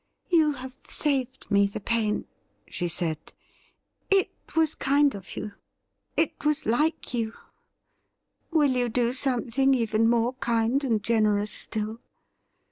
[0.29, 2.25] 'You have saved me the pain,'
[2.67, 3.33] she said.'
[4.09, 5.51] It was kind of you—
[6.17, 7.35] it was like you.
[8.49, 12.01] Will you do something even more kind and generous still